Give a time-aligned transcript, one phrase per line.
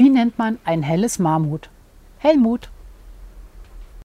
[0.00, 1.68] Wie nennt man ein helles Mammut?
[2.16, 2.70] Helmut.